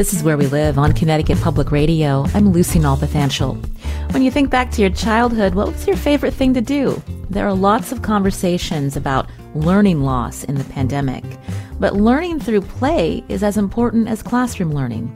[0.00, 2.24] This is Where We Live on Connecticut Public Radio.
[2.32, 3.62] I'm Lucy Nalpathanchel.
[4.14, 7.02] When you think back to your childhood, what was your favorite thing to do?
[7.28, 11.22] There are lots of conversations about learning loss in the pandemic,
[11.78, 15.14] but learning through play is as important as classroom learning.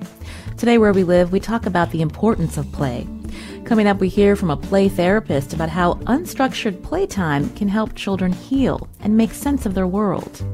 [0.58, 3.06] Today, Where We Live, we talk about the importance of play.
[3.64, 8.30] Coming up, we hear from a play therapist about how unstructured playtime can help children
[8.30, 10.44] heal and make sense of their world.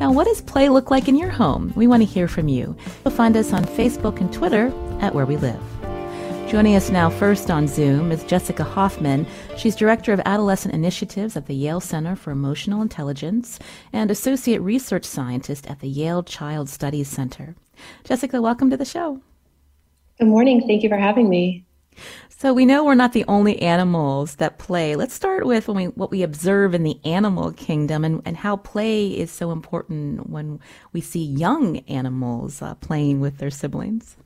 [0.00, 1.74] Now, what does play look like in your home?
[1.76, 2.74] We want to hear from you.
[3.04, 4.72] You'll find us on Facebook and Twitter
[5.02, 5.60] at Where We Live.
[6.48, 9.26] Joining us now first on Zoom is Jessica Hoffman.
[9.58, 13.58] She's Director of Adolescent Initiatives at the Yale Center for Emotional Intelligence
[13.92, 17.56] and Associate Research Scientist at the Yale Child Studies Center.
[18.04, 19.20] Jessica, welcome to the show.
[20.18, 20.66] Good morning.
[20.66, 21.66] Thank you for having me.
[22.44, 24.96] So we know we're not the only animals that play.
[24.96, 29.06] Let's start with we, what we observe in the animal kingdom and, and how play
[29.06, 30.60] is so important when
[30.92, 34.18] we see young animals uh, playing with their siblings.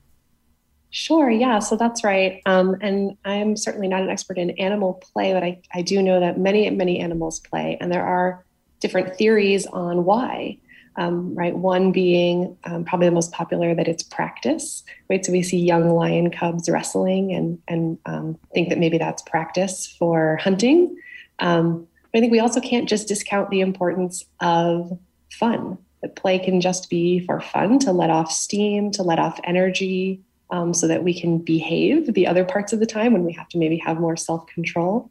[0.90, 2.42] Sure, yeah, so that's right.
[2.44, 6.18] Um, and I'm certainly not an expert in animal play, but I, I do know
[6.18, 8.44] that many, many animals play, and there are
[8.80, 10.58] different theories on why
[10.98, 11.56] um, right?
[11.56, 15.24] One being um, probably the most popular that it's practice, right?
[15.24, 19.86] So we see young lion cubs wrestling and and um, think that maybe that's practice
[19.86, 20.96] for hunting.
[21.38, 24.98] Um, but I think we also can't just discount the importance of
[25.30, 25.78] fun.
[26.02, 30.20] That play can just be for fun to let off steam, to let off energy,
[30.50, 33.48] um, so that we can behave the other parts of the time when we have
[33.50, 35.10] to maybe have more self control.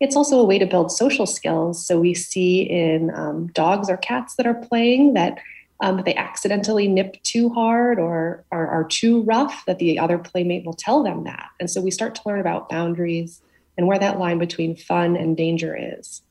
[0.00, 1.84] It's also a way to build social skills.
[1.84, 5.38] So we see in um, dogs or cats that are playing that
[5.80, 10.64] um, they accidentally nip too hard or are, are too rough, that the other playmate
[10.64, 11.50] will tell them that.
[11.60, 13.40] And so we start to learn about boundaries
[13.76, 16.22] and where that line between fun and danger is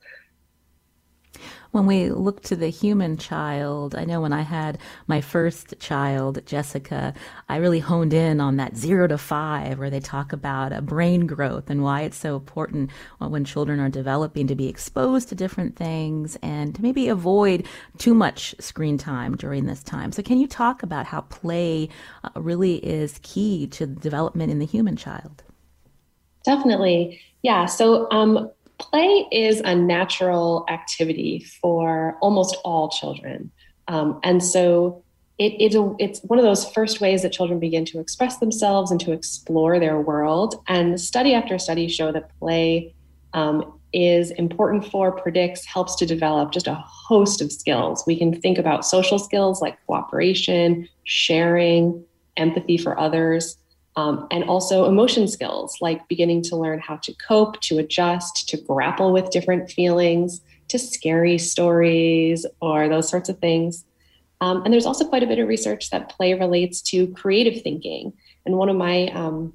[1.78, 6.44] when we look to the human child, I know when I had my first child,
[6.48, 7.14] Jessica,
[7.50, 11.28] I really honed in on that zero to five, where they talk about a brain
[11.28, 12.90] growth and why it's so important
[13.20, 17.68] when children are developing to be exposed to different things and to maybe avoid
[18.00, 20.12] too much screen time during this time.
[20.12, 21.90] So, can you talk about how play
[22.24, 25.44] uh, really is key to development in the human child?
[26.44, 27.22] Definitely.
[27.44, 27.66] Yeah.
[27.66, 33.52] So, um, play is a natural activity for almost all children.
[33.88, 35.04] Um, and so
[35.38, 39.00] it, it's, it's one of those first ways that children begin to express themselves and
[39.02, 40.56] to explore their world.
[40.68, 42.94] And study after study show that play
[43.34, 48.04] um, is important for, predicts, helps to develop just a host of skills.
[48.08, 52.04] We can think about social skills like cooperation, sharing,
[52.36, 53.58] empathy for others
[53.98, 58.56] um, and also emotion skills like beginning to learn how to cope, to adjust, to
[58.56, 63.84] grapple with different feelings, to scary stories, or those sorts of things.
[64.40, 68.14] Um, and there's also quite a bit of research that play relates to creative thinking.
[68.46, 69.54] And one of my um,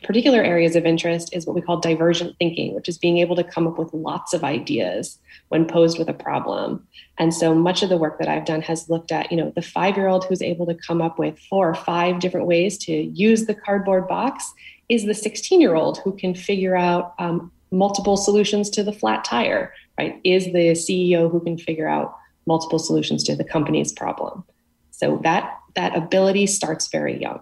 [0.00, 3.44] particular areas of interest is what we call divergent thinking, which is being able to
[3.44, 6.86] come up with lots of ideas when posed with a problem.
[7.18, 9.62] And so much of the work that I've done has looked at, you know, the
[9.62, 13.54] five-year-old who's able to come up with four or five different ways to use the
[13.54, 14.52] cardboard box
[14.88, 20.20] is the 16-year-old who can figure out um, multiple solutions to the flat tire, right?
[20.24, 22.16] Is the CEO who can figure out
[22.46, 24.44] multiple solutions to the company's problem.
[24.90, 27.40] So that that ability starts very young.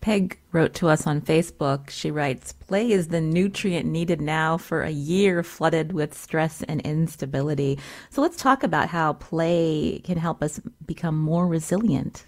[0.00, 1.90] Peg wrote to us on Facebook.
[1.90, 6.80] She writes, Play is the nutrient needed now for a year flooded with stress and
[6.82, 7.78] instability.
[8.10, 12.24] So let's talk about how play can help us become more resilient.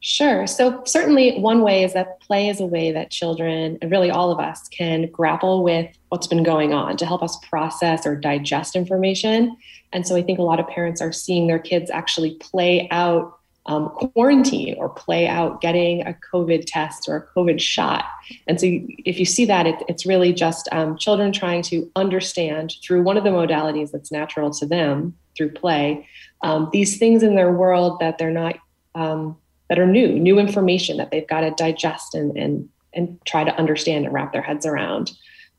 [0.00, 0.46] Sure.
[0.46, 4.30] So, certainly, one way is that play is a way that children, and really all
[4.30, 8.76] of us, can grapple with what's been going on to help us process or digest
[8.76, 9.56] information.
[9.92, 13.37] And so, I think a lot of parents are seeing their kids actually play out
[13.68, 18.06] um, quarantine or play out getting a COVID test or a COVID shot.
[18.46, 22.74] And so, if you see that, it, it's really just um, children trying to understand
[22.82, 26.04] through one of the modalities that's natural to them through play
[26.42, 28.56] um, these things in their world that they're not
[28.94, 29.36] um,
[29.68, 33.54] that are new, new information that they've got to digest and and and try to
[33.56, 35.12] understand and wrap their heads around.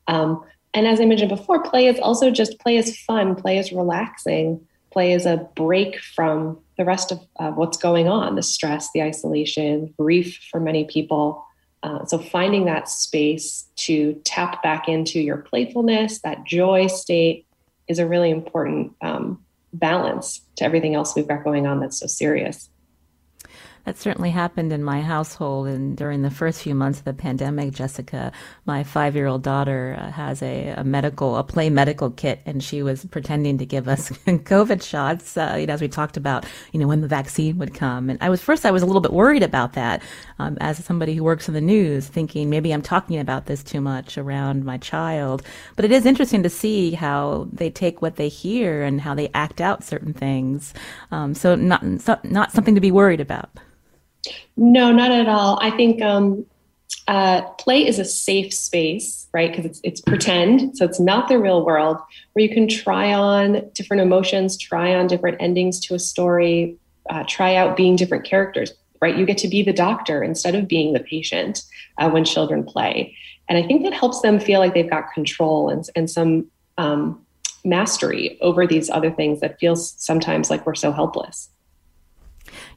[0.08, 3.72] Um, and as I mentioned before, play is also just play is fun, play is
[3.72, 8.88] relaxing, play is a break from the rest of uh, what's going on the stress,
[8.94, 11.44] the isolation, grief for many people.
[11.82, 17.46] Uh, so, finding that space to tap back into your playfulness, that joy state,
[17.86, 19.44] is a really important um,
[19.74, 22.70] balance to everything else we've got going on that's so serious.
[23.84, 25.66] That certainly happened in my household.
[25.66, 28.30] And during the first few months of the pandemic, Jessica,
[28.66, 32.62] my five year old daughter, uh, has a, a, medical, a play medical kit, and
[32.62, 36.44] she was pretending to give us COVID shots, uh, you know, as we talked about,
[36.72, 38.10] you know, when the vaccine would come.
[38.10, 40.02] And I was, first, I was a little bit worried about that
[40.38, 43.80] um, as somebody who works in the news, thinking maybe I'm talking about this too
[43.80, 45.42] much around my child.
[45.76, 49.30] But it is interesting to see how they take what they hear and how they
[49.32, 50.74] act out certain things.
[51.10, 53.50] Um, so, not, so, not something to be worried about.
[54.56, 55.58] No, not at all.
[55.60, 56.44] I think um,
[57.08, 59.50] uh, play is a safe space, right?
[59.50, 61.96] Because it's it's pretend, so it's not the real world,
[62.32, 66.76] where you can try on different emotions, try on different endings to a story,
[67.08, 68.72] uh, try out being different characters.
[69.02, 71.62] Right, you get to be the doctor instead of being the patient
[71.96, 73.16] uh, when children play,
[73.48, 77.24] and I think that helps them feel like they've got control and and some um,
[77.64, 81.48] mastery over these other things that feels sometimes like we're so helpless.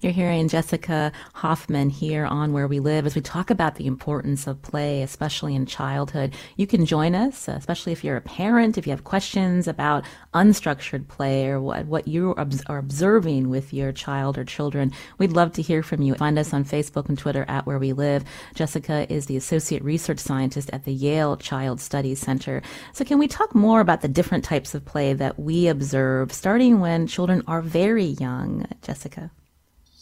[0.01, 4.47] You're hearing Jessica Hoffman here on Where We Live as we talk about the importance
[4.47, 6.33] of play, especially in childhood.
[6.57, 10.03] You can join us, uh, especially if you're a parent, if you have questions about
[10.33, 12.35] unstructured play or what, what you
[12.67, 14.91] are observing with your child or children.
[15.17, 16.15] We'd love to hear from you.
[16.15, 18.23] Find us on Facebook and Twitter at Where We Live.
[18.55, 22.61] Jessica is the Associate Research Scientist at the Yale Child Studies Center.
[22.93, 26.79] So, can we talk more about the different types of play that we observe, starting
[26.79, 29.31] when children are very young, Jessica?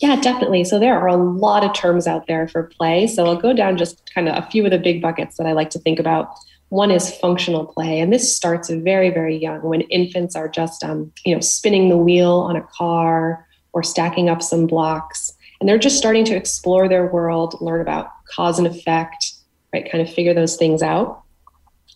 [0.01, 0.63] Yeah, definitely.
[0.63, 3.05] So there are a lot of terms out there for play.
[3.05, 5.51] So I'll go down just kind of a few of the big buckets that I
[5.51, 6.33] like to think about.
[6.69, 11.11] One is functional play, and this starts very, very young when infants are just, um,
[11.25, 15.77] you know, spinning the wheel on a car or stacking up some blocks, and they're
[15.77, 19.33] just starting to explore their world, learn about cause and effect,
[19.73, 19.91] right?
[19.91, 21.23] Kind of figure those things out.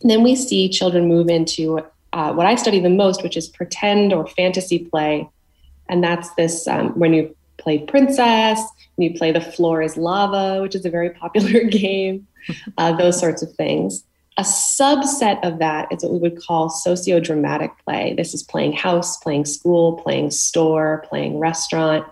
[0.01, 1.79] And then we see children move into
[2.11, 5.27] uh, what I study the most, which is pretend or fantasy play,
[5.87, 8.61] and that's this um, when you play princess,
[8.95, 12.27] when you play the floor is lava, which is a very popular game,
[12.77, 14.03] uh, those sorts of things.
[14.37, 18.13] A subset of that is what we would call socio-dramatic play.
[18.17, 22.05] This is playing house, playing school, playing store, playing restaurant.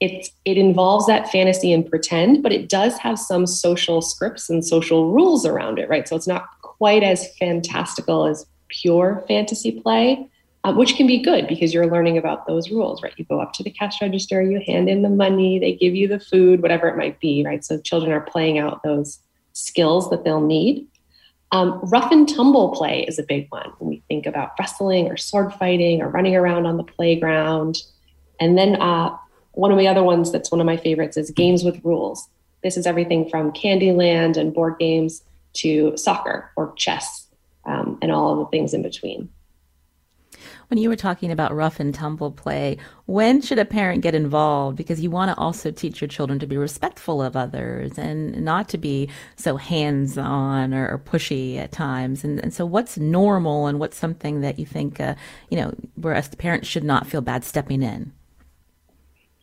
[0.00, 4.64] It, it involves that fantasy and pretend, but it does have some social scripts and
[4.64, 6.08] social rules around it, right?
[6.08, 10.28] So it's not quite as fantastical as pure fantasy play,
[10.66, 13.14] uh, which can be good because you're learning about those rules, right?
[13.16, 16.08] You go up to the cash register, you hand in the money, they give you
[16.08, 17.64] the food, whatever it might be, right?
[17.64, 19.20] So children are playing out those
[19.52, 20.88] skills that they'll need.
[21.52, 25.16] Um, rough and tumble play is a big one when we think about wrestling or
[25.16, 27.80] sword fighting or running around on the playground.
[28.40, 29.16] And then uh,
[29.52, 32.28] one of the other ones that's one of my favorites is games with rules.
[32.64, 35.22] This is everything from Candyland and board games
[35.58, 37.28] to soccer or chess
[37.66, 39.28] um, and all of the things in between.
[40.68, 44.76] When you were talking about rough and tumble play, when should a parent get involved?
[44.76, 48.68] Because you want to also teach your children to be respectful of others and not
[48.70, 52.24] to be so hands on or, or, pushy at times.
[52.24, 55.14] And, and, so, what's normal and what's something that you think, uh,
[55.50, 58.12] you know, where a parent should not feel bad stepping in?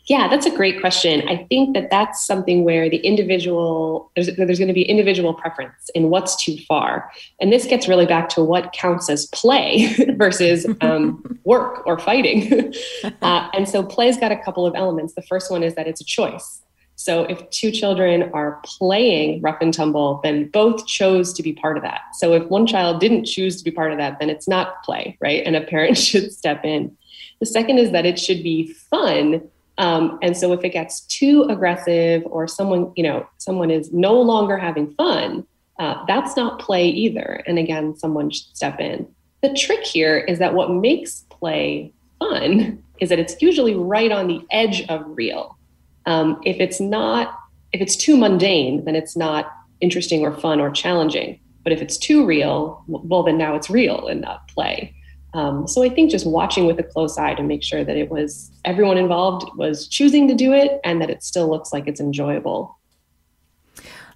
[0.06, 1.28] Yeah, that's a great question.
[1.30, 5.90] I think that that's something where the individual, there's, there's going to be individual preference
[5.96, 7.10] in what's too far.
[7.40, 12.74] And this gets really back to what counts as play versus um, work or fighting.
[13.22, 15.14] uh, and so play's got a couple of elements.
[15.14, 16.62] The first one is that it's a choice.
[16.96, 21.78] So if two children are playing rough and tumble, then both chose to be part
[21.78, 22.02] of that.
[22.14, 25.18] So if one child didn't choose to be part of that, then it's not play,
[25.22, 25.44] right?
[25.46, 26.96] And a parent should step in.
[27.40, 29.42] The second is that it should be fun
[29.78, 34.20] um, and so if it gets too aggressive or someone, you know, someone is no
[34.22, 35.46] longer having fun,
[35.80, 37.44] uh, that's not play either.
[37.48, 39.08] And again, someone should step in.
[39.42, 44.28] The trick here is that what makes play fun is that it's usually right on
[44.28, 45.58] the edge of real.
[46.06, 47.38] Um, if it's not,
[47.72, 49.52] if it's too mundane, then it's not
[49.82, 51.40] interesting or fun or challenging.
[51.64, 54.94] But if it's too real, well, then now it's real and not play.
[55.34, 58.10] Um, so I think just watching with a close eye to make sure that it
[58.10, 62.00] was everyone involved was choosing to do it and that it still looks like it's
[62.00, 62.78] enjoyable.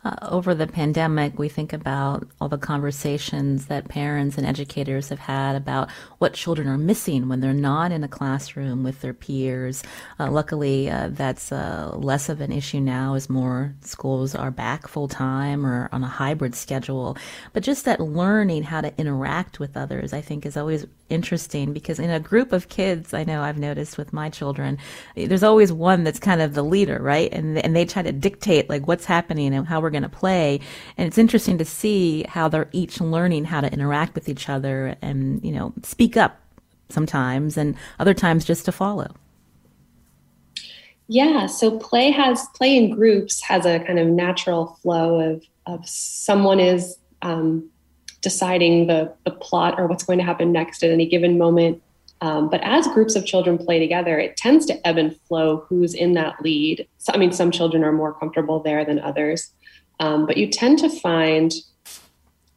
[0.07, 5.19] Uh, over the pandemic, we think about all the conversations that parents and educators have
[5.19, 9.83] had about what children are missing when they're not in a classroom with their peers.
[10.19, 14.87] Uh, luckily, uh, that's uh, less of an issue now as more schools are back
[14.87, 17.17] full time or on a hybrid schedule.
[17.51, 21.99] But just that learning how to interact with others, I think, is always interesting because
[21.99, 24.77] in a group of kids, I know I've noticed with my children,
[25.15, 27.31] there's always one that's kind of the leader, right?
[27.33, 30.59] And and they try to dictate like what's happening and how we're going to play.
[30.97, 34.95] And it's interesting to see how they're each learning how to interact with each other
[35.01, 36.39] and you know speak up
[36.89, 39.13] sometimes and other times just to follow.
[41.07, 45.87] Yeah, so play has play in groups has a kind of natural flow of of
[45.87, 47.69] someone is um,
[48.21, 51.81] deciding the, the plot or what's going to happen next at any given moment.
[52.21, 55.93] Um, but as groups of children play together, it tends to ebb and flow who's
[55.93, 56.87] in that lead.
[56.97, 59.51] So, I mean, some children are more comfortable there than others.
[59.99, 61.53] Um, but you tend to find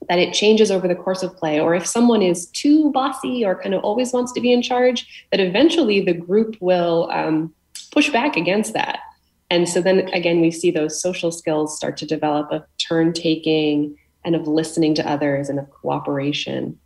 [0.08, 3.60] that it changes over the course of play, or if someone is too bossy or
[3.60, 7.54] kind of always wants to be in charge, that eventually the group will um,
[7.92, 9.00] push back against that.
[9.50, 13.96] And so then again, we see those social skills start to develop of turn taking
[14.24, 16.78] and of listening to others and of cooperation.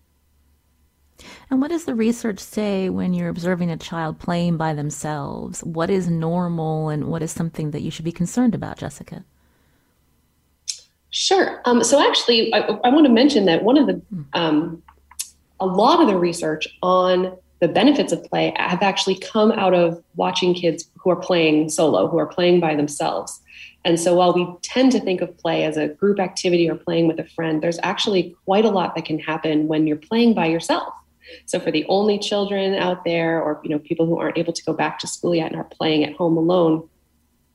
[1.51, 5.63] And what does the research say when you're observing a child playing by themselves?
[5.63, 9.25] What is normal and what is something that you should be concerned about, Jessica?
[11.11, 11.63] Sure.
[11.65, 14.83] Um, so actually, I, I, want to mention that one of the, um,
[15.61, 20.03] a lot of the research on the benefits of play have actually come out of
[20.17, 23.41] watching kids who are playing solo, who are playing by themselves.
[23.85, 27.07] And so while we tend to think of play as a group activity or playing
[27.07, 30.47] with a friend, there's actually quite a lot that can happen when you're playing by
[30.47, 30.93] yourself.
[31.45, 34.65] So for the only children out there or you know people who aren't able to
[34.65, 36.89] go back to school yet and are playing at home alone,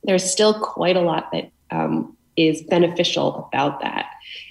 [0.03, 4.05] there's still quite a lot that um, is beneficial about that.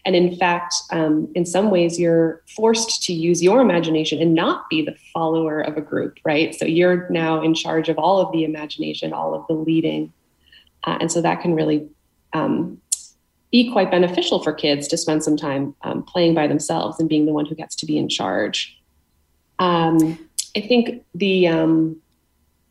[0.04, 4.68] And in fact, um, in some ways, you're forced to use your imagination and not
[4.68, 6.54] be the follower of a group, right?
[6.54, 10.12] So you're now in charge of all of the imagination, all of the leading.
[10.84, 11.88] Uh, and so that can really
[12.32, 12.80] um,
[13.50, 17.24] be quite beneficial for kids to spend some time um, playing by themselves and being
[17.24, 18.76] the one who gets to be in charge.
[19.58, 20.18] Um,
[20.56, 22.00] I think the um,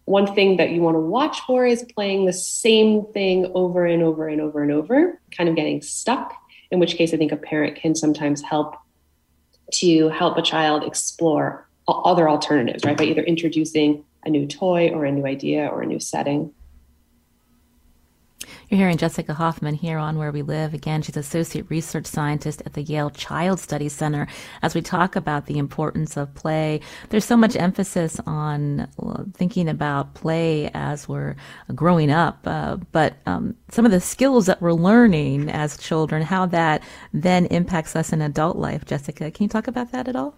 [0.07, 4.01] one thing that you want to watch for is playing the same thing over and
[4.01, 6.33] over and over and over, kind of getting stuck,
[6.71, 8.75] in which case I think a parent can sometimes help
[9.73, 12.97] to help a child explore other alternatives, right?
[12.97, 16.53] By either introducing a new toy or a new idea or a new setting.
[18.69, 20.73] You're hearing Jessica Hoffman here on Where We Live.
[20.73, 24.27] Again, she's Associate Research Scientist at the Yale Child Studies Center.
[24.61, 28.89] As we talk about the importance of play, there's so much emphasis on
[29.35, 31.37] thinking about play as we're
[31.75, 36.45] growing up, uh, but um, some of the skills that we're learning as children, how
[36.47, 36.83] that
[37.13, 38.83] then impacts us in adult life.
[38.83, 40.35] Jessica, can you talk about that at all?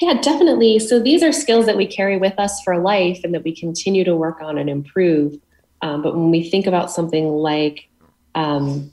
[0.00, 0.78] Yeah, definitely.
[0.78, 4.04] So these are skills that we carry with us for life and that we continue
[4.04, 5.40] to work on and improve.
[5.84, 7.90] Um, but when we think about something like
[8.34, 8.90] um,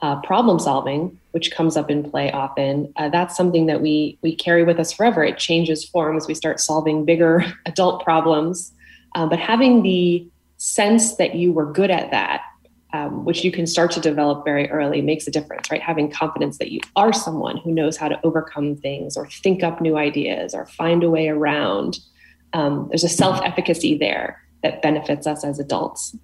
[0.00, 4.36] uh, problem solving, which comes up in play often, uh, that's something that we we
[4.36, 5.24] carry with us forever.
[5.24, 8.72] It changes form as we start solving bigger adult problems.
[9.16, 10.24] Uh, but having the
[10.56, 12.42] sense that you were good at that,
[12.92, 15.82] um, which you can start to develop very early, makes a difference, right?
[15.82, 19.80] Having confidence that you are someone who knows how to overcome things or think up
[19.80, 21.98] new ideas or find a way around.
[22.52, 26.16] Um, there's a self efficacy there that benefits us as adults.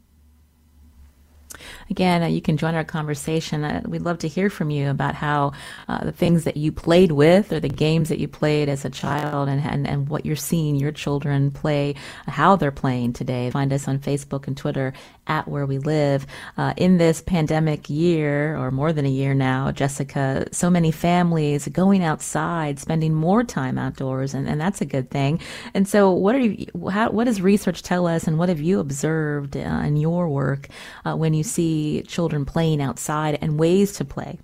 [1.91, 3.65] Again, uh, you can join our conversation.
[3.65, 5.53] Uh, we'd love to hear from you about how
[5.89, 8.91] uh, the things that you played with or the games that you played as a
[8.91, 11.95] child and, and, and what you're seeing your children play,
[12.27, 13.51] how they're playing today.
[13.51, 14.93] Find us on Facebook and Twitter
[15.29, 16.27] at Where We Live.
[16.57, 21.69] Uh, in this pandemic year, or more than a year now, Jessica, so many families
[21.69, 25.41] going outside, spending more time outdoors, and, and that's a good thing.
[25.75, 28.81] And so, what are you, how, what does research tell us, and what have you
[28.81, 30.69] observed uh, in your work
[31.05, 31.76] uh, when you see
[32.07, 34.39] children playing outside and ways to play?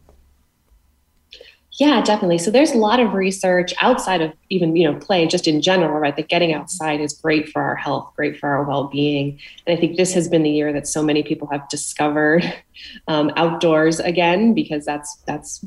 [1.78, 2.36] Yeah, definitely.
[2.38, 5.98] So there's a lot of research outside of even you know play, just in general,
[5.98, 6.14] right?
[6.14, 9.96] That getting outside is great for our health, great for our well-being, and I think
[9.96, 12.44] this has been the year that so many people have discovered
[13.08, 15.64] um, outdoors again because that's that's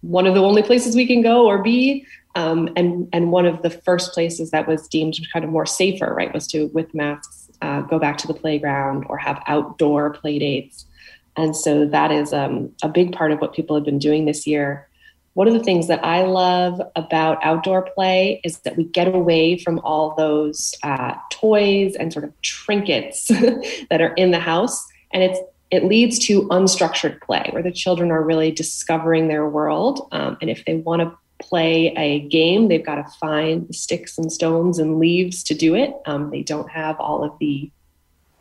[0.00, 3.60] one of the only places we can go or be, um, and and one of
[3.60, 7.50] the first places that was deemed kind of more safer, right, was to with masks
[7.60, 10.86] uh, go back to the playground or have outdoor play dates,
[11.36, 14.46] and so that is um, a big part of what people have been doing this
[14.46, 14.88] year
[15.34, 19.56] one of the things that I love about outdoor play is that we get away
[19.56, 23.28] from all those uh, toys and sort of trinkets
[23.90, 25.38] that are in the house, and it's
[25.70, 30.06] it leads to unstructured play where the children are really discovering their world.
[30.12, 34.30] Um, and if they want to play a game, they've got to find sticks and
[34.30, 35.94] stones and leaves to do it.
[36.04, 37.70] Um, they don't have all of the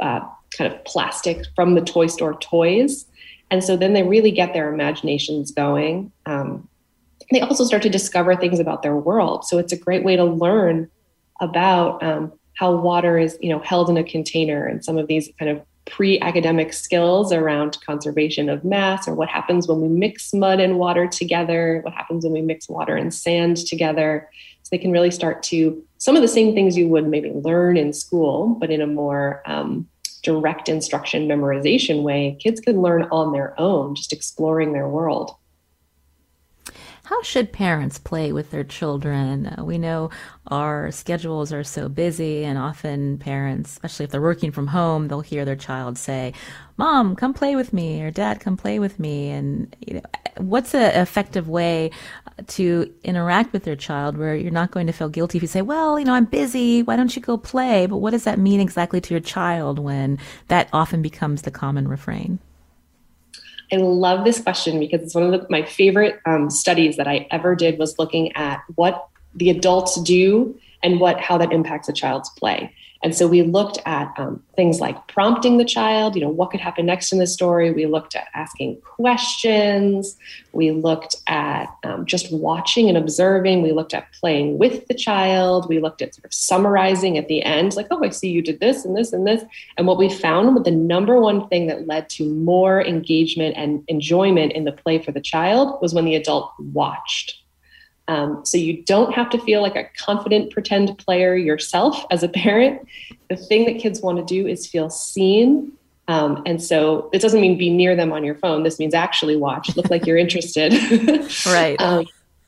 [0.01, 0.19] uh,
[0.57, 3.05] kind of plastic from the toy store toys.
[3.49, 6.11] And so then they really get their imaginations going.
[6.25, 6.67] Um,
[7.31, 9.45] they also start to discover things about their world.
[9.45, 10.89] So it's a great way to learn
[11.39, 15.29] about um, how water is, you know, held in a container and some of these
[15.39, 20.59] kind of pre-academic skills around conservation of mass or what happens when we mix mud
[20.59, 24.29] and water together what happens when we mix water and sand together
[24.61, 27.77] so they can really start to some of the same things you would maybe learn
[27.77, 29.87] in school but in a more um,
[30.23, 35.35] direct instruction memorization way kids can learn on their own just exploring their world
[37.11, 39.45] how should parents play with their children?
[39.45, 40.09] Uh, we know
[40.47, 45.19] our schedules are so busy, and often parents, especially if they're working from home, they'll
[45.19, 46.31] hear their child say,
[46.77, 50.01] "Mom, come play with me," or "Dad, come play with me." And you know,
[50.37, 51.91] what's an effective way
[52.47, 55.61] to interact with their child where you're not going to feel guilty if you say,
[55.61, 56.81] "Well, you know, I'm busy.
[56.81, 60.17] Why don't you go play?" But what does that mean exactly to your child when
[60.47, 62.39] that often becomes the common refrain?
[63.71, 67.27] I love this question because it's one of the, my favorite um, studies that I
[67.31, 71.93] ever did was looking at what the adults do and what how that impacts a
[71.93, 72.73] child's play.
[73.03, 76.59] And so we looked at um, things like prompting the child, you know, what could
[76.59, 77.71] happen next in the story.
[77.71, 80.17] We looked at asking questions.
[80.51, 83.63] We looked at um, just watching and observing.
[83.63, 85.67] We looked at playing with the child.
[85.67, 88.59] We looked at sort of summarizing at the end, like, oh, I see you did
[88.59, 89.43] this and this and this.
[89.77, 93.83] And what we found with the number one thing that led to more engagement and
[93.87, 97.40] enjoyment in the play for the child was when the adult watched.
[98.11, 102.27] Um, so you don't have to feel like a confident pretend player yourself as a
[102.27, 102.85] parent.
[103.29, 105.71] The thing that kids want to do is feel seen.
[106.09, 108.63] Um, and so it doesn't mean be near them on your phone.
[108.63, 110.73] This means actually watch, look like you're interested.
[111.45, 111.79] right.
[111.81, 112.05] Um,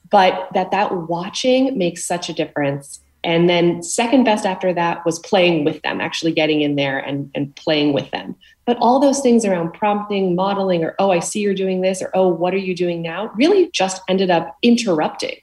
[0.10, 3.00] but that that watching makes such a difference.
[3.24, 7.32] And then second best after that was playing with them, actually getting in there and,
[7.34, 8.36] and playing with them.
[8.66, 12.12] But all those things around prompting, modeling, or oh, I see you're doing this, or
[12.14, 15.38] oh, what are you doing now, really just ended up interrupting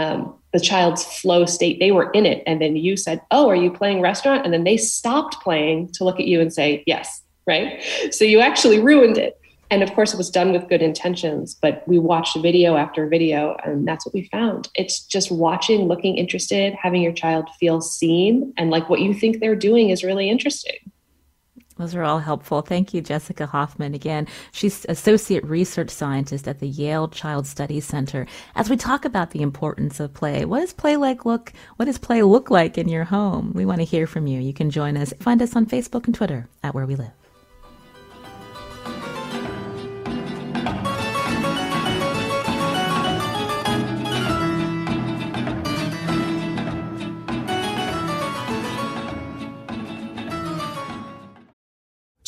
[0.00, 1.78] um, the child's flow state.
[1.78, 2.42] They were in it.
[2.46, 4.44] And then you said, Oh, are you playing restaurant?
[4.44, 7.82] And then they stopped playing to look at you and say, Yes, right?
[8.10, 9.36] So you actually ruined it.
[9.72, 13.56] And of course, it was done with good intentions, but we watched video after video,
[13.64, 14.68] and that's what we found.
[14.74, 19.38] It's just watching, looking interested, having your child feel seen, and like what you think
[19.38, 20.89] they're doing is really interesting.
[21.80, 22.60] Those are all helpful.
[22.60, 23.94] Thank you, Jessica Hoffman.
[23.94, 28.26] Again, she's Associate Research Scientist at the Yale Child Studies Center.
[28.54, 31.52] As we talk about the importance of play, what does play like look?
[31.76, 33.52] What does play look like in your home?
[33.54, 34.40] We want to hear from you.
[34.40, 35.12] You can join us.
[35.20, 37.19] Find us on Facebook and Twitter at Where We Live.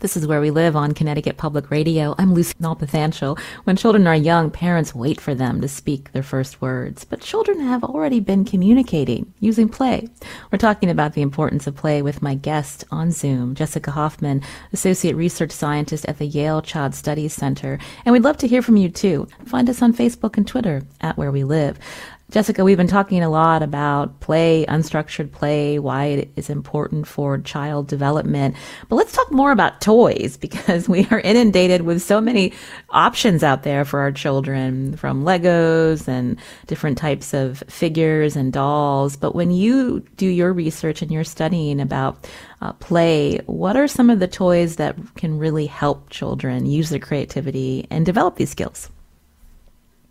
[0.00, 2.14] This is where we live on Connecticut Public Radio.
[2.18, 3.38] I'm Lucy Nalpathanchel.
[3.64, 7.60] When children are young, parents wait for them to speak their first words, but children
[7.60, 10.08] have already been communicating using play.
[10.50, 15.14] We're talking about the importance of play with my guest on Zoom, Jessica Hoffman, Associate
[15.14, 17.78] Research Scientist at the Yale Child Studies Center.
[18.04, 19.28] And we'd love to hear from you too.
[19.46, 21.78] Find us on Facebook and Twitter at Where We Live.
[22.28, 27.38] Jessica, we've been talking a lot about play, unstructured play, why it is important for
[27.38, 28.56] child development.
[28.88, 32.52] But let's talk more about toys because we are inundated with so many
[32.90, 36.36] options out there for our children from Legos and
[36.66, 39.16] different types of figures and dolls.
[39.16, 42.28] But when you do your research and you're studying about
[42.60, 46.98] uh, play, what are some of the toys that can really help children use their
[46.98, 48.90] creativity and develop these skills?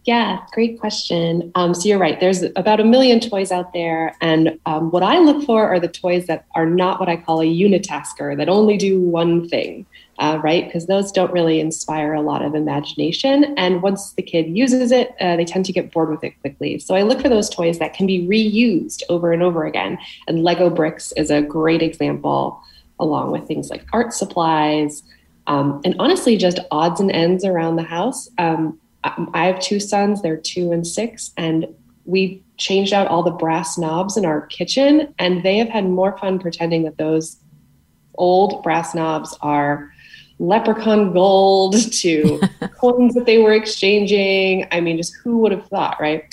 [0.05, 1.51] Yeah, great question.
[1.55, 2.19] Um, so you're right.
[2.19, 5.87] There's about a million toys out there, and um, what I look for are the
[5.87, 9.87] toys that are not what I call a unitasker, that only do one thing,
[10.19, 10.63] uh, right?
[10.65, 13.55] Because those don't really inspire a lot of imagination.
[13.57, 16.77] And once the kid uses it, uh, they tend to get bored with it quickly.
[16.77, 19.97] So I look for those toys that can be reused over and over again.
[20.27, 22.61] And Lego bricks is a great example,
[22.99, 25.01] along with things like art supplies.
[25.47, 28.29] Um, and honestly, just odds and ends around the house.
[28.37, 28.79] Um,
[29.33, 31.67] I have two sons, they're two and six, and
[32.05, 36.17] we changed out all the brass knobs in our kitchen, and they have had more
[36.17, 37.37] fun pretending that those
[38.15, 39.91] old brass knobs are
[40.39, 42.39] leprechaun gold to
[42.79, 44.67] coins that they were exchanging.
[44.71, 46.23] I mean, just who would have thought, right?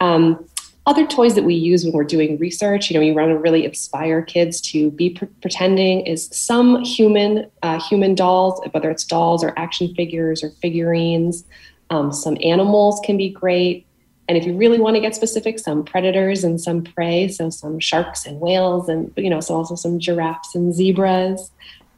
[0.00, 0.46] Um,
[0.86, 3.64] other toys that we use when we're doing research, you know, you want to really
[3.64, 9.42] inspire kids to be pre- pretending is some human uh, human dolls, whether it's dolls
[9.42, 11.44] or action figures or figurines.
[11.90, 13.86] Um, some animals can be great.
[14.28, 17.78] And if you really want to get specific, some predators and some prey, so some
[17.78, 21.50] sharks and whales, and you know, so also some giraffes and zebras.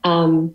[0.02, 0.54] Um,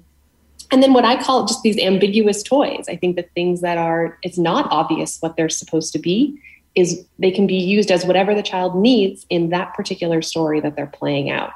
[0.72, 2.86] and then what I call just these ambiguous toys.
[2.90, 6.38] I think the things that are it's not obvious what they're supposed to be
[6.76, 10.76] is they can be used as whatever the child needs in that particular story that
[10.76, 11.52] they're playing out.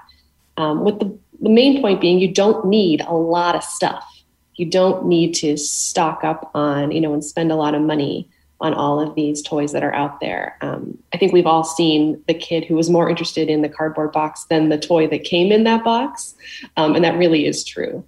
[0.57, 4.14] Um, with the, the main point being, you don't need a lot of stuff
[4.55, 8.29] you don't need to stock up on, you know, and spend a lot of money
[8.61, 10.57] on all of these toys that are out there.
[10.61, 14.13] Um, I think we've all seen the kid who was more interested in the cardboard
[14.13, 16.35] box than the toy that came in that box.
[16.77, 18.03] Um, and that really is true.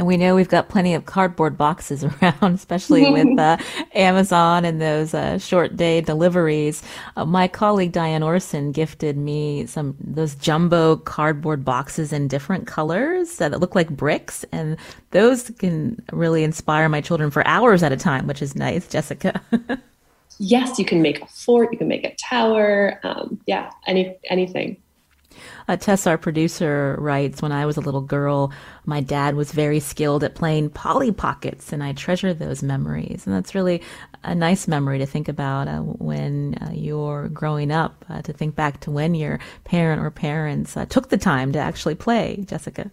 [0.00, 3.58] And we know we've got plenty of cardboard boxes around, especially with uh,
[3.94, 6.82] Amazon and those uh, short day deliveries.
[7.16, 13.36] Uh, my colleague Diane Orson gifted me some those jumbo cardboard boxes in different colors
[13.36, 14.78] that look like bricks, and
[15.10, 19.38] those can really inspire my children for hours at a time, which is nice, Jessica.
[20.38, 24.78] yes, you can make a fort, you can make a tower, um, yeah, any anything.
[25.68, 28.52] Uh, Tess, our producer, writes When I was a little girl,
[28.86, 33.26] my dad was very skilled at playing Polly Pockets, and I treasure those memories.
[33.26, 33.82] And that's really
[34.22, 38.54] a nice memory to think about uh, when uh, you're growing up, uh, to think
[38.54, 42.90] back to when your parent or parents uh, took the time to actually play, Jessica.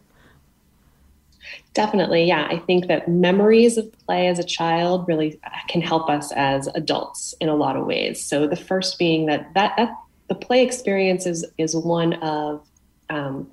[1.73, 2.47] Definitely, yeah.
[2.49, 7.35] I think that memories of play as a child really can help us as adults
[7.39, 8.23] in a lot of ways.
[8.23, 9.91] So the first being that that, that
[10.27, 12.65] the play experience is is one of
[13.09, 13.49] um,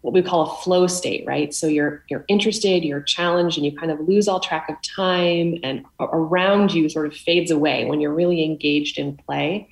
[0.00, 1.52] what we call a flow state, right?
[1.52, 5.58] So you're you're interested, you're challenged, and you kind of lose all track of time,
[5.62, 9.68] and around you sort of fades away when you're really engaged in play.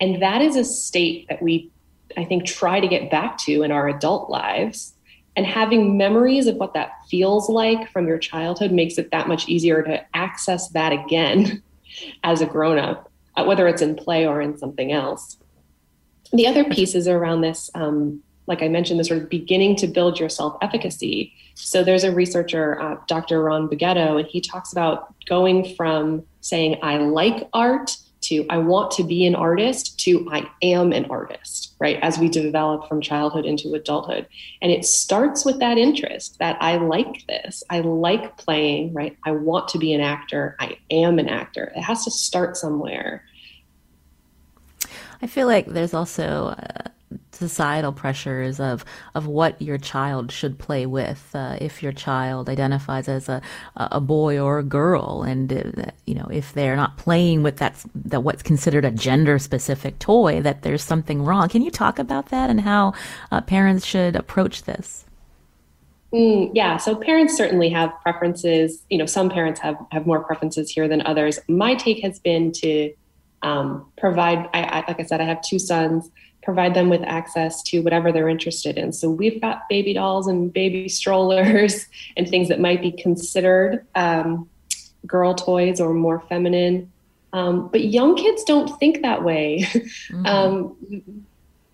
[0.00, 1.70] And that is a state that we,
[2.16, 4.94] I think, try to get back to in our adult lives.
[5.36, 9.48] And having memories of what that feels like from your childhood makes it that much
[9.48, 11.62] easier to access that again
[12.24, 15.36] as a grown up, uh, whether it's in play or in something else.
[16.34, 20.18] The other pieces around this, um, like I mentioned, the sort of beginning to build
[20.18, 21.32] your self efficacy.
[21.54, 23.42] So there's a researcher, uh, Dr.
[23.42, 28.90] Ron Beghetto, and he talks about going from saying, I like art to I want
[28.92, 31.98] to be an artist to I am an artist, right?
[32.02, 34.26] As we develop from childhood into adulthood.
[34.62, 37.62] And it starts with that interest that I like this.
[37.70, 39.16] I like playing, right?
[39.24, 40.56] I want to be an actor.
[40.58, 41.72] I am an actor.
[41.76, 43.24] It has to start somewhere.
[45.24, 46.90] I feel like there's also uh,
[47.32, 48.84] societal pressures of
[49.14, 51.30] of what your child should play with.
[51.34, 53.40] Uh, if your child identifies as a
[53.74, 57.82] a boy or a girl, and uh, you know if they're not playing with that
[57.94, 61.48] that what's considered a gender specific toy, that there's something wrong.
[61.48, 62.92] Can you talk about that and how
[63.32, 65.06] uh, parents should approach this?
[66.12, 68.84] Mm, yeah, so parents certainly have preferences.
[68.90, 71.38] You know, some parents have have more preferences here than others.
[71.48, 72.92] My take has been to
[73.44, 76.10] um, provide I, I, like i said i have two sons
[76.44, 78.92] provide them with access to whatever they're interested in.
[78.92, 84.48] So we've got baby dolls and baby strollers and things that might be considered um,
[85.06, 86.92] girl toys or more feminine.
[87.32, 89.66] Um, but young kids don't think that way.
[90.10, 90.26] Mm-hmm.
[90.26, 90.76] Um,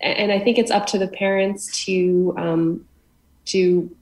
[0.03, 2.85] and i think it's up to the parents to um,
[3.45, 3.95] to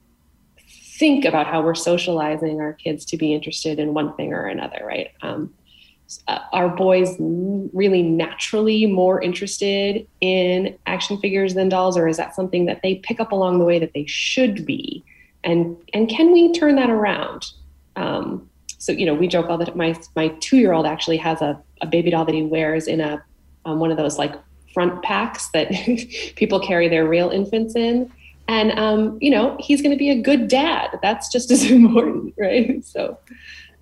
[0.66, 4.82] think about how we're socializing our kids to be interested in one thing or another
[4.82, 5.10] right?
[5.22, 5.52] Um,
[6.28, 12.34] uh, our boys really naturally more interested in action figures than dolls, or is that
[12.34, 15.04] something that they pick up along the way that they should be?
[15.44, 17.46] And and can we turn that around?
[17.96, 19.76] Um, so you know, we joke all the time.
[19.76, 23.00] My my two year old actually has a, a baby doll that he wears in
[23.00, 23.22] a
[23.64, 24.34] um, one of those like
[24.72, 25.70] front packs that
[26.36, 28.10] people carry their real infants in.
[28.48, 30.98] And um, you know, he's going to be a good dad.
[31.02, 32.84] That's just as important, right?
[32.84, 33.18] So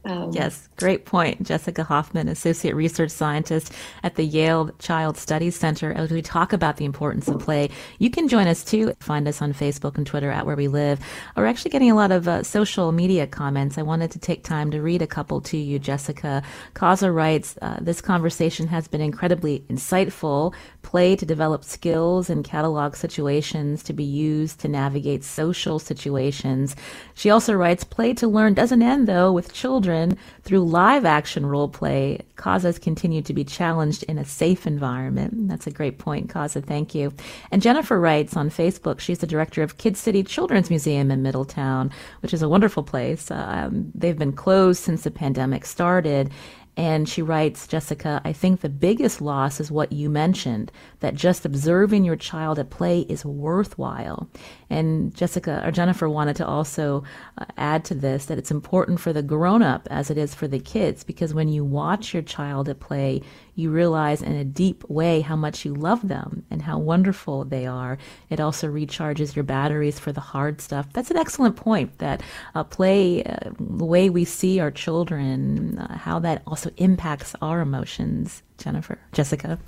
[0.05, 1.43] um, yes, great point.
[1.43, 6.77] Jessica Hoffman, Associate Research Scientist at the Yale Child Studies Center, as we talk about
[6.77, 7.69] the importance of play.
[7.99, 8.95] You can join us too.
[9.01, 11.01] Find us on Facebook and Twitter at Where We Live.
[11.37, 13.77] We're actually getting a lot of uh, social media comments.
[13.77, 16.43] I wanted to take time to read a couple to you, Jessica.
[16.75, 20.55] Kaza writes, uh, This conversation has been incredibly insightful.
[20.83, 26.77] Play to develop skills and catalog situations to be used to navigate social situations.
[27.15, 31.47] She also writes, Play to learn doesn't end, though, with children children through live action
[31.47, 35.49] role play, Kaza's continue to be challenged in a safe environment.
[35.49, 36.65] That's a great point, Kaza.
[36.65, 37.13] Thank you.
[37.51, 41.91] And Jennifer writes on Facebook, she's the director of Kid City Children's Museum in Middletown,
[42.23, 43.31] which is a wonderful place.
[43.31, 46.31] Um, they've been closed since the pandemic started.
[46.77, 51.45] And she writes, Jessica, I think the biggest loss is what you mentioned, that just
[51.45, 54.29] observing your child at play is worthwhile.
[54.71, 57.05] And Jessica or Jennifer wanted to also
[57.39, 60.49] uh, add to this that it's important for the grown up as it is for
[60.49, 63.23] the kids, because when you watch your child at play,
[63.55, 67.67] you realize in a deep way how much you love them and how wonderful they
[67.67, 67.99] are.
[68.31, 70.93] It also recharges your batteries for the hard stuff.
[70.93, 72.23] That's an excellent point that
[72.55, 77.61] uh, play, uh, the way we see our children, uh, how that also impacts our
[77.61, 78.43] emotions.
[78.59, 79.59] Jennifer, Jessica.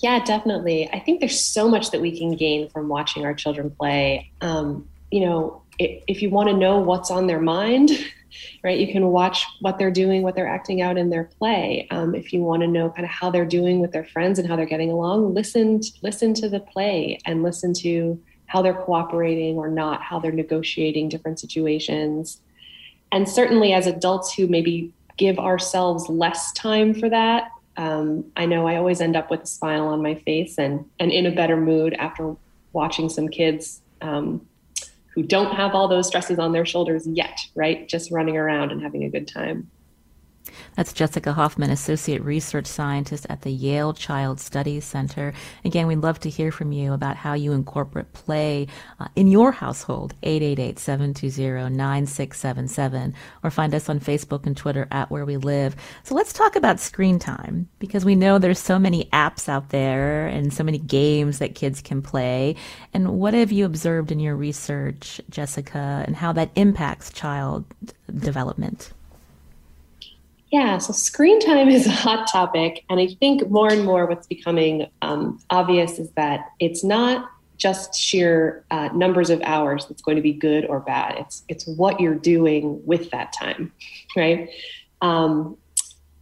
[0.00, 0.88] Yeah, definitely.
[0.92, 4.30] I think there's so much that we can gain from watching our children play.
[4.40, 7.90] Um, you know, if, if you want to know what's on their mind,
[8.62, 8.78] right?
[8.78, 11.86] You can watch what they're doing, what they're acting out in their play.
[11.90, 14.46] Um, if you want to know kind of how they're doing with their friends and
[14.46, 19.56] how they're getting along, listen listen to the play and listen to how they're cooperating
[19.56, 22.40] or not, how they're negotiating different situations.
[23.12, 28.66] And certainly, as adults who maybe give ourselves less time for that, um, I know
[28.66, 31.56] I always end up with a smile on my face and and in a better
[31.56, 32.36] mood after
[32.72, 34.46] watching some kids um,
[35.14, 37.88] who don't have all those stresses on their shoulders yet, right?
[37.88, 39.70] Just running around and having a good time.
[40.76, 45.32] That's Jessica Hoffman, Associate Research Scientist at the Yale Child Studies Center.
[45.64, 48.66] Again, we'd love to hear from you about how you incorporate play
[49.00, 55.36] uh, in your household, 888-720-9677, or find us on Facebook and Twitter at Where We
[55.36, 55.76] Live.
[56.02, 60.26] So let's talk about screen time, because we know there's so many apps out there
[60.26, 62.56] and so many games that kids can play.
[62.92, 67.64] And what have you observed in your research, Jessica, and how that impacts child
[68.14, 68.92] development?
[70.52, 72.84] Yeah, so screen time is a hot topic.
[72.88, 77.94] And I think more and more what's becoming um, obvious is that it's not just
[77.94, 81.16] sheer uh, numbers of hours that's going to be good or bad.
[81.18, 83.72] It's, it's what you're doing with that time,
[84.16, 84.50] right?
[85.00, 85.56] Um,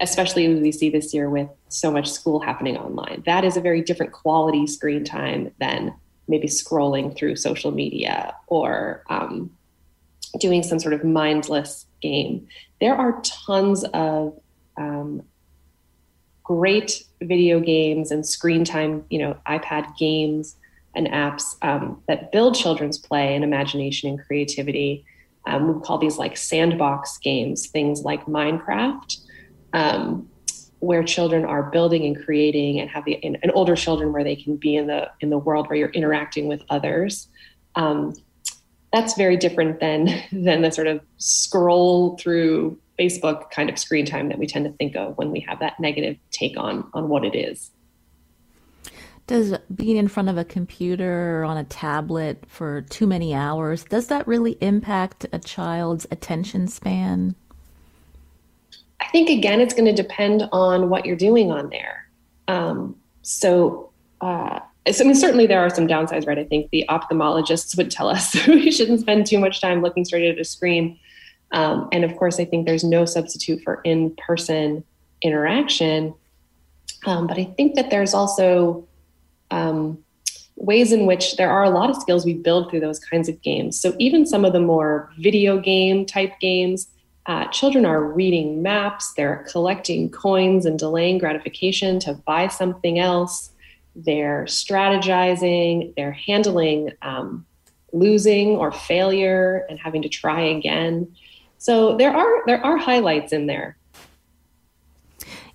[0.01, 3.23] especially as we see this year with so much school happening online.
[3.27, 5.95] That is a very different quality screen time than
[6.29, 9.51] maybe scrolling through social media or um,
[10.39, 12.47] doing some sort of mindless game.
[12.81, 14.39] There are tons of
[14.77, 15.23] um,
[16.43, 20.57] great video games and screen time, you know, iPad games
[20.95, 25.05] and apps um, that build children's play and imagination and creativity.
[25.47, 29.17] Um, we call these like sandbox games, things like Minecraft,
[29.73, 30.29] um,
[30.81, 34.37] where children are building and creating, and have the and, and, older children where they
[34.37, 37.29] can be in the in the world where you're interacting with others.
[38.95, 44.29] That's very different than than the sort of scroll through Facebook kind of screen time
[44.29, 47.25] that we tend to think of when we have that negative take on on what
[47.25, 47.73] it is.
[49.27, 53.83] Does being in front of a computer or on a tablet for too many hours
[53.83, 57.35] does that really impact a child's attention span?
[59.01, 62.09] I think again, it's going to depend on what you're doing on there.
[62.47, 66.39] Um, so uh, I mean, certainly there are some downsides, right?
[66.39, 70.31] I think the ophthalmologists would tell us we shouldn't spend too much time looking straight
[70.31, 70.99] at a screen.
[71.53, 74.85] Um, and of course, I think there's no substitute for in person
[75.23, 76.15] interaction.
[77.07, 78.87] Um, but I think that there's also
[79.51, 80.05] um,
[80.57, 83.41] ways in which there are a lot of skills we build through those kinds of
[83.43, 83.81] games.
[83.81, 86.89] So even some of the more video game type games,
[87.27, 93.51] uh, children are reading maps, they're collecting coins and delaying gratification to buy something else
[93.97, 97.47] they're strategizing, they're handling um,
[97.93, 101.15] losing or failure and having to try again.
[101.59, 103.77] So there are there are highlights in there.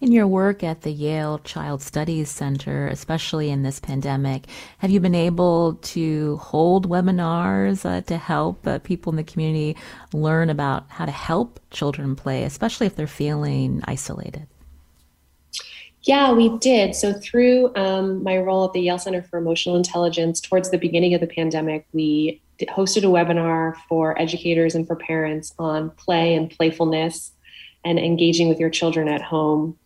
[0.02, 4.46] In your work at the Yale Child Studies Center, especially in this pandemic,
[4.78, 9.76] have you been able to hold webinars uh, to help uh, people in the community
[10.14, 14.48] learn about how to help children play, especially if they're feeling isolated?
[16.04, 16.96] Yeah, we did.
[16.96, 21.14] So, through um, my role at the Yale Center for Emotional Intelligence, towards the beginning
[21.14, 26.50] of the pandemic, we hosted a webinar for educators and for parents on play and
[26.50, 27.32] playfulness
[27.84, 29.78] and engaging with your children at home.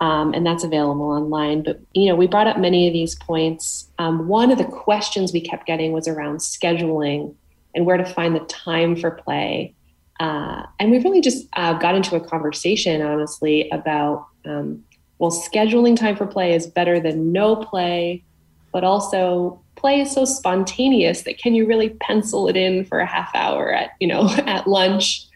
[0.00, 1.62] Um, and that's available online.
[1.62, 3.88] But you know, we brought up many of these points.
[3.98, 7.34] Um, one of the questions we kept getting was around scheduling
[7.74, 9.74] and where to find the time for play.
[10.18, 14.82] Uh, and we really just uh, got into a conversation, honestly, about um,
[15.20, 18.24] well, scheduling time for play is better than no play,
[18.72, 23.06] but also play is so spontaneous that can you really pencil it in for a
[23.06, 25.26] half hour at you know at lunch?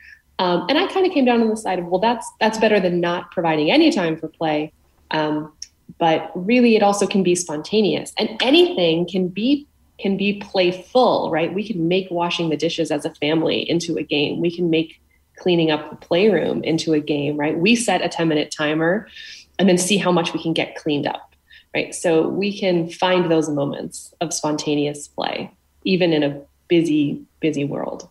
[0.41, 2.81] Um, and i kind of came down on the side of well that's that's better
[2.81, 4.73] than not providing any time for play.
[5.11, 5.53] Um,
[5.99, 9.69] but really it also can be spontaneous and anything can be
[10.01, 11.53] can be playful right?
[11.53, 14.41] We can make washing the dishes as a family into a game.
[14.41, 14.99] We can make
[15.37, 17.57] cleaning up the playroom into a game right?
[17.57, 19.09] We set a 10 minute timer
[19.59, 21.35] and then see how much we can get cleaned up
[21.75, 25.51] right so we can find those moments of spontaneous play
[25.85, 28.09] even in a busy busy world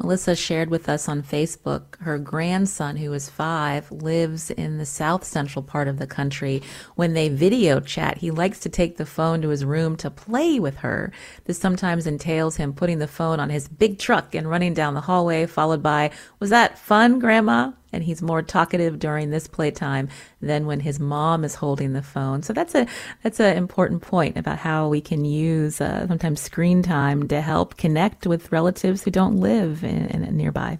[0.00, 5.24] Melissa shared with us on Facebook her grandson, who is five, lives in the south
[5.24, 6.62] central part of the country.
[6.94, 10.60] When they video chat, he likes to take the phone to his room to play
[10.60, 11.10] with her.
[11.46, 15.00] This sometimes entails him putting the phone on his big truck and running down the
[15.00, 17.72] hallway, followed by, Was that fun, Grandma?
[17.92, 20.08] And he's more talkative during this playtime
[20.40, 22.42] than when his mom is holding the phone.
[22.42, 22.86] So that's a
[23.22, 27.76] that's an important point about how we can use uh, sometimes screen time to help
[27.76, 30.78] connect with relatives who don't live in, in nearby.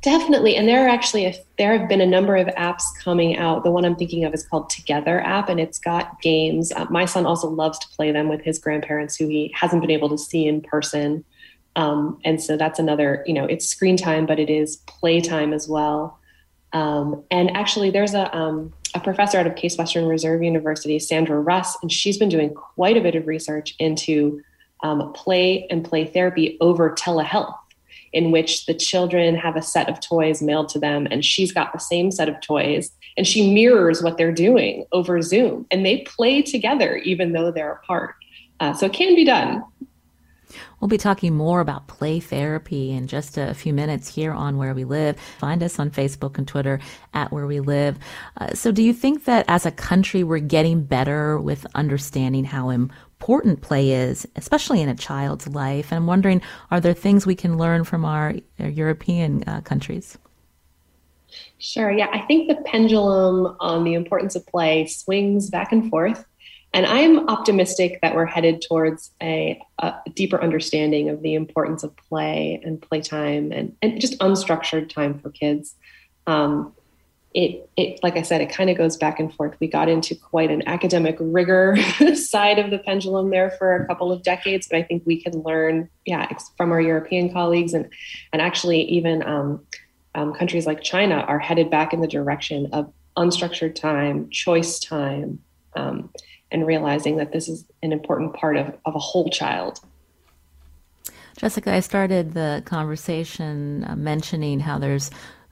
[0.00, 3.64] Definitely, and there are actually a, there have been a number of apps coming out.
[3.64, 6.70] The one I'm thinking of is called Together app, and it's got games.
[6.70, 9.90] Uh, my son also loves to play them with his grandparents, who he hasn't been
[9.90, 11.24] able to see in person.
[11.78, 15.68] Um, and so that's another, you know, it's screen time, but it is playtime as
[15.68, 16.18] well.
[16.72, 21.40] Um, and actually, there's a, um, a professor out of Case Western Reserve University, Sandra
[21.40, 24.42] Russ, and she's been doing quite a bit of research into
[24.82, 27.56] um, play and play therapy over telehealth,
[28.12, 31.72] in which the children have a set of toys mailed to them, and she's got
[31.72, 35.98] the same set of toys, and she mirrors what they're doing over Zoom, and they
[35.98, 38.16] play together even though they're apart.
[38.58, 39.62] Uh, so it can be done.
[40.80, 44.74] We'll be talking more about play therapy in just a few minutes here on Where
[44.74, 45.18] We Live.
[45.38, 46.80] Find us on Facebook and Twitter
[47.14, 47.98] at Where We Live.
[48.36, 52.70] Uh, so, do you think that as a country we're getting better with understanding how
[52.70, 55.90] important play is, especially in a child's life?
[55.90, 60.18] And I'm wondering, are there things we can learn from our, our European uh, countries?
[61.58, 61.90] Sure.
[61.90, 66.24] Yeah, I think the pendulum on the importance of play swings back and forth.
[66.74, 71.96] And I'm optimistic that we're headed towards a, a, deeper understanding of the importance of
[71.96, 75.74] play and playtime and, and just unstructured time for kids.
[76.26, 76.74] Um,
[77.34, 79.54] it, it, like I said, it kind of goes back and forth.
[79.60, 81.76] We got into quite an academic rigor
[82.14, 85.42] side of the pendulum there for a couple of decades, but I think we can
[85.42, 87.88] learn, yeah, from our European colleagues and
[88.32, 89.60] and actually even um,
[90.14, 95.38] um, countries like China are headed back in the direction of unstructured time, choice time.
[95.76, 96.10] Um,
[96.50, 99.80] and realizing that this is an important part of, of a whole child.
[101.36, 105.10] Jessica, I started the conversation uh, mentioning how there's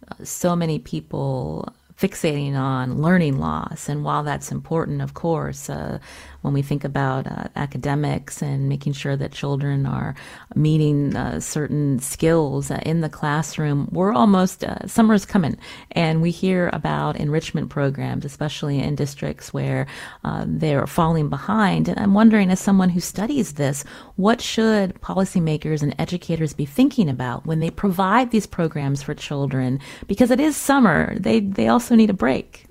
[0.08, 3.88] uh, so many people fixating on learning loss.
[3.88, 5.98] And while that's important, of course, uh,
[6.46, 10.14] when we think about uh, academics and making sure that children are
[10.54, 15.58] meeting uh, certain skills uh, in the classroom, we're almost, uh, summer's coming,
[15.90, 19.88] and we hear about enrichment programs, especially in districts where
[20.22, 21.88] uh, they're falling behind.
[21.88, 23.82] And I'm wondering, as someone who studies this,
[24.14, 29.80] what should policymakers and educators be thinking about when they provide these programs for children?
[30.06, 32.65] Because it is summer, they, they also need a break.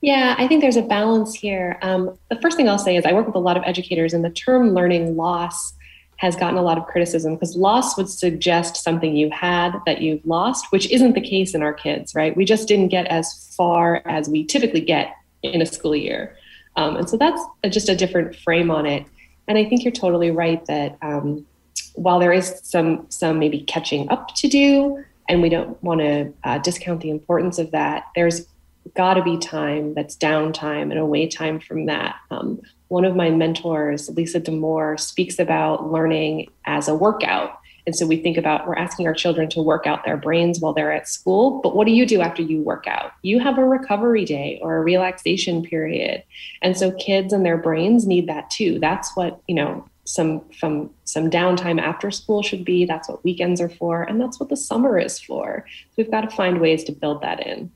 [0.00, 1.78] Yeah, I think there's a balance here.
[1.82, 4.24] Um, the first thing I'll say is I work with a lot of educators, and
[4.24, 5.74] the term learning loss
[6.18, 10.24] has gotten a lot of criticism because loss would suggest something you had that you've
[10.26, 12.36] lost, which isn't the case in our kids, right?
[12.36, 16.36] We just didn't get as far as we typically get in a school year.
[16.76, 19.06] Um, and so that's a, just a different frame on it.
[19.46, 21.46] And I think you're totally right that um,
[21.94, 26.32] while there is some some maybe catching up to do, and we don't want to
[26.44, 28.46] uh, discount the importance of that, there's
[28.94, 32.16] got to be time that's downtime and away time from that.
[32.30, 37.58] Um, one of my mentors, Lisa Damour, speaks about learning as a workout.
[37.86, 40.74] And so we think about we're asking our children to work out their brains while
[40.74, 41.60] they're at school.
[41.62, 43.12] But what do you do after you work out?
[43.22, 46.22] You have a recovery day or a relaxation period.
[46.60, 48.78] And so kids and their brains need that too.
[48.78, 52.84] That's what, you know, some from some downtime after school should be.
[52.84, 54.02] That's what weekends are for.
[54.02, 55.64] And that's what the summer is for.
[55.68, 57.70] So we've got to find ways to build that in.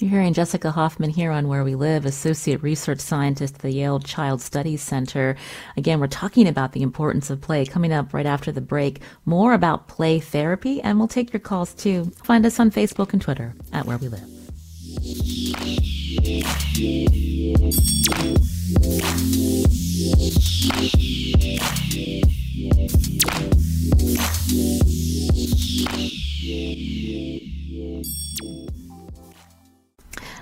[0.00, 4.00] You're hearing Jessica Hoffman here on Where We Live, Associate Research Scientist at the Yale
[4.00, 5.36] Child Studies Center.
[5.76, 7.66] Again, we're talking about the importance of play.
[7.66, 11.74] Coming up right after the break, more about play therapy, and we'll take your calls
[11.74, 12.12] too.
[12.24, 14.24] Find us on Facebook and Twitter at Where We Live.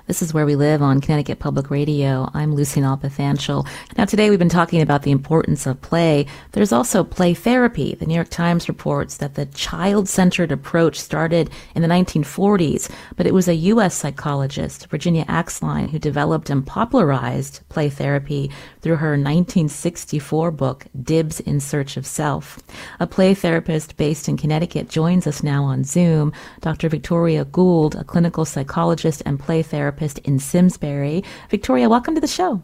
[0.09, 2.31] This is Where We Live on Connecticut Public Radio.
[2.33, 3.69] I'm Lucy Nalpathanchil.
[3.99, 6.25] Now, today we've been talking about the importance of play.
[6.53, 7.95] There's also play therapy.
[7.95, 13.27] The New York Times reports that the child centered approach started in the 1940s, but
[13.27, 13.95] it was a U.S.
[13.95, 18.51] psychologist, Virginia Axline, who developed and popularized play therapy
[18.81, 22.59] through her 1964 book, Dibs in Search of Self.
[22.99, 26.33] A play therapist based in Connecticut joins us now on Zoom.
[26.63, 26.89] Dr.
[26.89, 31.25] Victoria Gould, a clinical psychologist and play therapist therapist in Simsbury.
[31.51, 32.63] Victoria, welcome to the show.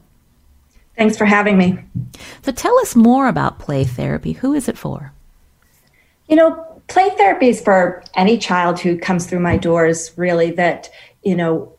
[0.97, 1.79] Thanks for having me.
[2.43, 4.33] So tell us more about play therapy.
[4.33, 5.13] Who is it for?
[6.29, 10.89] You know, play therapy is for any child who comes through my doors, really, that,
[11.25, 11.73] you know,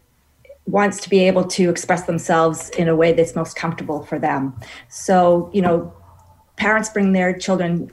[0.68, 4.54] wants to be able to express themselves in a way that's most comfortable for them.
[4.90, 5.94] So, you know,
[6.58, 7.92] parents bring their children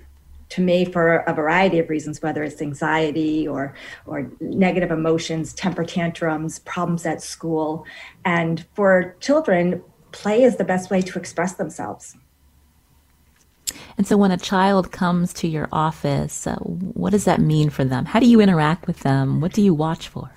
[0.53, 3.75] to me for a variety of reasons, whether it's anxiety or
[4.07, 7.87] or negative emotions, temper tantrums, problems at school.
[8.25, 9.83] And for children,
[10.13, 12.17] play is the best way to express themselves.
[13.97, 17.85] And so when a child comes to your office, uh, what does that mean for
[17.85, 18.05] them?
[18.07, 19.41] How do you interact with them?
[19.41, 20.31] What do you watch for?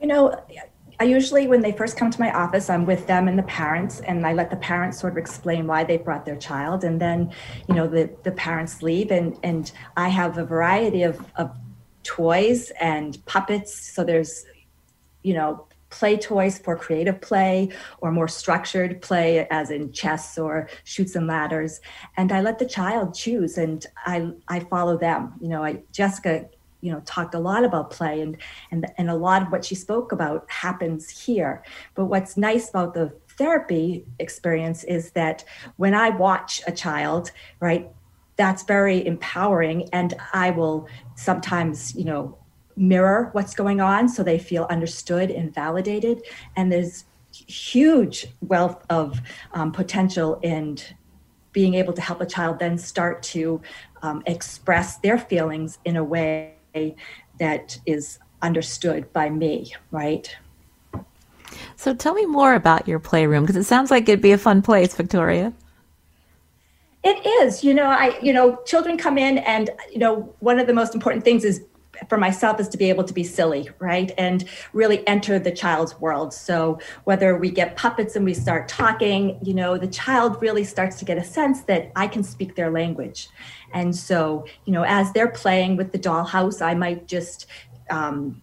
[0.00, 0.34] You know,
[1.02, 3.98] I usually, when they first come to my office, I'm with them and the parents,
[3.98, 7.32] and I let the parents sort of explain why they brought their child, and then,
[7.68, 11.50] you know, the the parents leave, and and I have a variety of of
[12.04, 13.74] toys and puppets.
[13.74, 14.46] So there's,
[15.24, 20.68] you know, play toys for creative play or more structured play as in chess or
[20.84, 21.80] Chutes and Ladders
[22.16, 26.46] and i let the child choose and i i follow them you know i jessica
[26.82, 28.36] you know talked a lot about play and
[28.70, 31.64] and and a lot of what she spoke about happens here.
[31.94, 35.42] But what's nice about the therapy experience is that
[35.78, 37.90] when i watch a child right
[38.36, 42.36] that's very empowering and i will sometimes you know
[42.76, 46.22] mirror what's going on so they feel understood and validated.
[46.56, 49.20] And there's huge wealth of
[49.52, 50.78] um, potential in
[51.52, 53.60] being able to help a child then start to
[54.02, 56.54] um, express their feelings in a way
[57.38, 60.34] that is understood by me, right?
[61.76, 64.62] So tell me more about your playroom because it sounds like it'd be a fun
[64.62, 65.52] place, Victoria.
[67.04, 67.64] It is.
[67.64, 70.94] You know, I you know, children come in and you know, one of the most
[70.94, 71.64] important things is
[72.08, 74.12] for myself is to be able to be silly, right?
[74.16, 76.32] And really enter the child's world.
[76.32, 80.98] So whether we get puppets and we start talking, you know, the child really starts
[81.00, 83.28] to get a sense that I can speak their language.
[83.74, 87.46] And so, you know, as they're playing with the dollhouse, I might just,
[87.90, 88.42] um,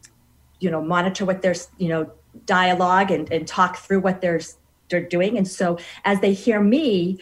[0.60, 2.12] you know, monitor what their, you know,
[2.46, 4.42] dialogue and, and talk through what they're,
[4.90, 5.38] they're doing.
[5.38, 7.20] And so as they hear me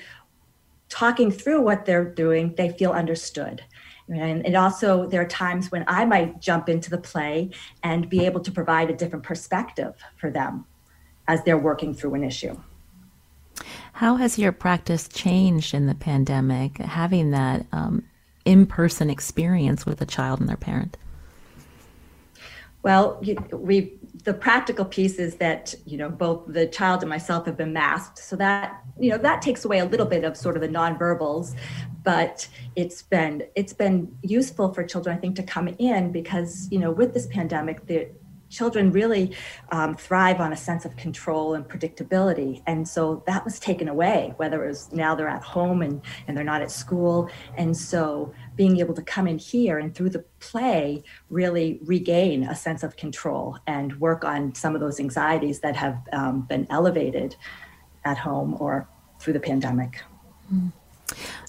[0.89, 3.63] talking through what they're doing, they feel understood.
[4.09, 7.49] And, and also, there are times when I might jump into the play
[7.83, 10.65] and be able to provide a different perspective for them
[11.27, 12.57] as they're working through an issue.
[13.93, 18.03] How has your practice changed in the pandemic, having that um,
[18.45, 20.95] in person experience with a child and their parent?
[22.83, 23.19] Well,
[23.51, 23.96] we
[24.27, 28.19] the practical piece is that you know both the child and myself have been masked,
[28.19, 31.55] so that you know that takes away a little bit of sort of the nonverbals,
[32.03, 36.77] but it's been it's been useful for children I think to come in because you
[36.77, 38.09] know with this pandemic the
[38.49, 39.33] children really
[39.71, 42.61] um, thrive on a sense of control and predictability.
[42.65, 46.35] And so that was taken away whether it was now they're at home and, and
[46.35, 47.29] they're not at school.
[47.57, 52.55] And so being able to come in here and through the play really regain a
[52.55, 57.35] sense of control and work on some of those anxieties that have um, been elevated
[58.03, 58.89] at home or
[59.19, 60.01] through the pandemic
[60.53, 60.71] mm.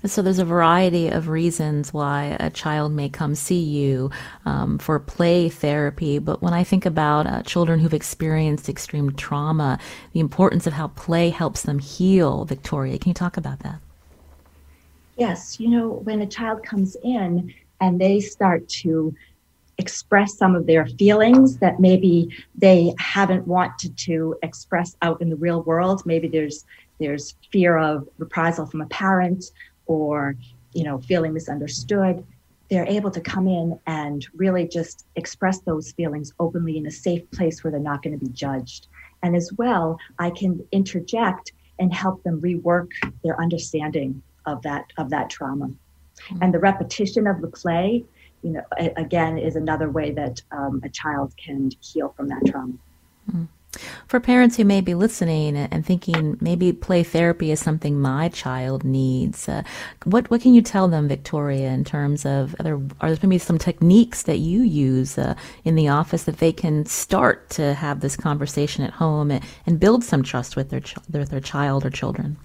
[0.07, 4.11] So there's a variety of reasons why a child may come see you
[4.45, 6.21] um, for play therapy.
[6.21, 9.79] But when I think about uh, children who've experienced extreme trauma,
[10.13, 13.81] the importance of how play helps them heal, Victoria, can you talk about that?
[15.19, 19.13] Yes, you know, when a child comes in and they start to
[19.77, 25.37] express some of their feelings that maybe they haven't wanted to express out in the
[25.37, 26.65] real world, maybe there's
[27.01, 29.45] there's fear of reprisal from a parent
[29.87, 30.37] or
[30.73, 32.25] you know feeling misunderstood
[32.71, 37.29] they're able to come in and really just express those feelings openly in a safe
[37.31, 38.89] place where they're not going to be judged.
[39.23, 42.91] And as well, I can interject and help them rework
[43.25, 45.67] their understanding of that of that trauma.
[45.67, 46.43] Mm-hmm.
[46.43, 48.05] And the repetition of the play,
[48.43, 48.65] you know,
[48.97, 52.75] again, is another way that um, a child can heal from that trauma.
[53.31, 53.45] Mm-hmm.
[54.09, 58.83] For parents who may be listening and thinking maybe play therapy is something my child
[58.83, 59.63] needs, uh,
[60.05, 63.39] what what can you tell them, Victoria, in terms of are there, are there maybe
[63.39, 65.35] some techniques that you use uh,
[65.65, 69.79] in the office that they can start to have this conversation at home and, and
[69.79, 72.39] build some trust with their, ch- with their child or children?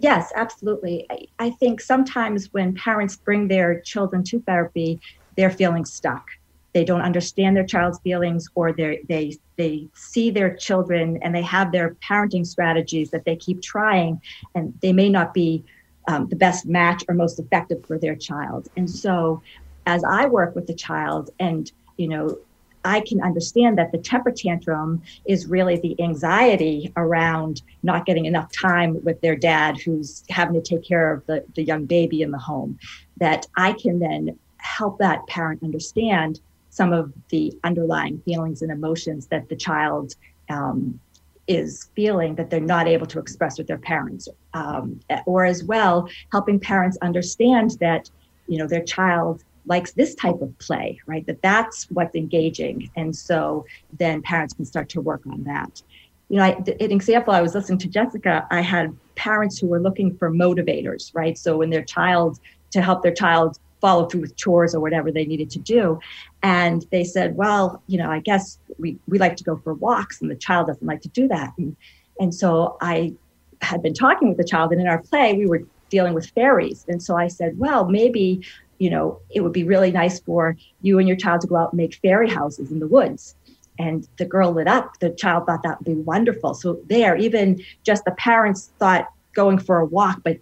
[0.00, 1.06] Yes, absolutely.
[1.10, 5.00] I, I think sometimes when parents bring their children to therapy,
[5.36, 6.26] they're feeling stuck
[6.72, 11.42] they don't understand their child's feelings or they they they see their children and they
[11.42, 14.20] have their parenting strategies that they keep trying
[14.54, 15.64] and they may not be
[16.08, 19.42] um, the best match or most effective for their child and so
[19.86, 22.38] as i work with the child and you know
[22.84, 28.50] I can understand that the temper tantrum is really the anxiety around not getting enough
[28.52, 32.30] time with their dad who's having to take care of the, the young baby in
[32.30, 32.78] the home.
[33.18, 39.26] That I can then help that parent understand some of the underlying feelings and emotions
[39.26, 40.14] that the child
[40.48, 40.98] um,
[41.46, 46.08] is feeling that they're not able to express with their parents um, or as well
[46.30, 48.08] helping parents understand that
[48.46, 53.16] you know their child likes this type of play right that that's what's engaging and
[53.16, 53.64] so
[53.98, 55.82] then parents can start to work on that
[56.28, 56.50] you know I,
[56.80, 61.14] an example i was listening to jessica i had parents who were looking for motivators
[61.14, 62.38] right so when their child
[62.72, 65.98] to help their child follow through with chores or whatever they needed to do.
[66.42, 70.20] And they said, well, you know, I guess we, we like to go for walks
[70.20, 71.52] and the child doesn't like to do that.
[71.58, 71.76] And,
[72.18, 73.14] and so I
[73.62, 76.84] had been talking with the child and in our play, we were dealing with fairies.
[76.88, 78.42] And so I said, well, maybe,
[78.80, 81.72] you know, it would be really nice for you and your child to go out
[81.72, 83.36] and make fairy houses in the woods.
[83.78, 84.98] And the girl lit up.
[85.00, 86.54] The child thought that would be wonderful.
[86.54, 90.38] So there, even just the parents thought going for a walk, but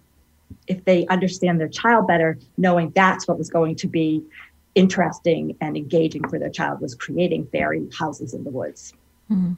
[0.67, 4.23] if they understand their child better, knowing that's what was going to be
[4.73, 8.93] interesting and engaging for their child was creating fairy houses in the woods.
[9.29, 9.53] Mm-hmm.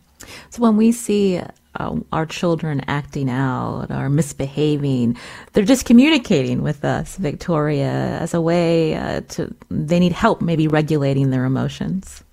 [0.50, 1.40] So when we see
[1.76, 5.18] uh, our children acting out or misbehaving,
[5.54, 10.68] they're just communicating with us, Victoria, as a way uh, to, they need help maybe
[10.68, 12.24] regulating their emotions.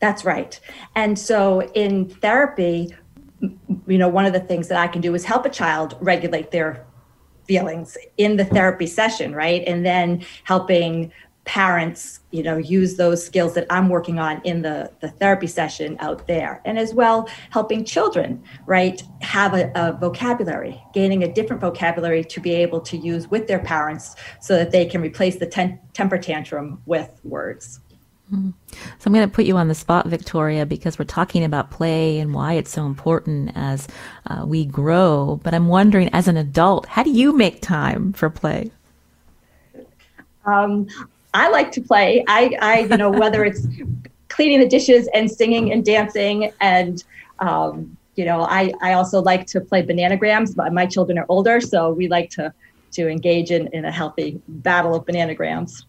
[0.00, 0.58] That's right.
[0.94, 2.94] And so in therapy,
[3.40, 6.50] you know, one of the things that I can do is help a child regulate
[6.50, 6.84] their
[7.46, 9.62] feelings in the therapy session, right?
[9.66, 11.10] And then helping
[11.48, 15.96] parents, you know, use those skills that I'm working on in the, the therapy session
[15.98, 16.60] out there.
[16.66, 22.40] And as well, helping children, right, have a, a vocabulary, gaining a different vocabulary to
[22.40, 26.18] be able to use with their parents so that they can replace the ten- temper
[26.18, 27.80] tantrum with words.
[28.30, 28.50] Mm-hmm.
[28.98, 32.18] So I'm going to put you on the spot, Victoria, because we're talking about play
[32.18, 33.88] and why it's so important as
[34.26, 35.40] uh, we grow.
[35.42, 38.70] But I'm wondering, as an adult, how do you make time for play?
[40.44, 40.88] Um,
[41.34, 42.24] I like to play.
[42.28, 43.66] I, I, you know, whether it's
[44.28, 47.02] cleaning the dishes and singing and dancing, and
[47.38, 50.54] um, you know, I, I also like to play bananagrams.
[50.56, 52.52] But my children are older, so we like to
[52.92, 55.84] to engage in, in a healthy battle of bananagrams.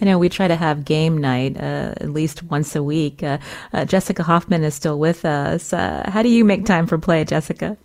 [0.00, 3.22] I know we try to have game night uh, at least once a week.
[3.22, 3.38] Uh,
[3.72, 5.72] uh, Jessica Hoffman is still with us.
[5.72, 7.76] Uh, how do you make time for play, Jessica?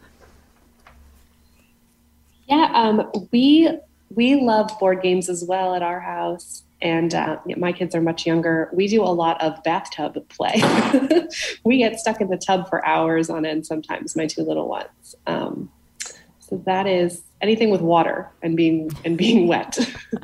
[2.47, 3.69] Yeah, um, we
[4.16, 6.64] we love board games as well at our house.
[6.82, 8.70] And uh, my kids are much younger.
[8.74, 10.62] We do a lot of bathtub play.
[11.64, 15.16] we get stuck in the tub for hours on end sometimes, my two little ones.
[15.28, 15.72] Um,
[16.39, 19.78] so that is anything with water and being and being wet.